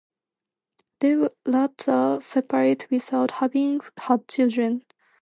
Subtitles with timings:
[0.99, 4.83] They would later separate without having had children.